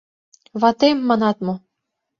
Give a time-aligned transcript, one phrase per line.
[0.61, 1.55] Ватем, манат мо?